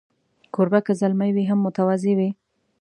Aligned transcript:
کوربه 0.53 0.79
که 0.85 0.93
زلمی 0.99 1.29
وي، 1.35 1.43
هم 1.51 1.59
متواضع 1.65 2.13
وي. 2.17 2.29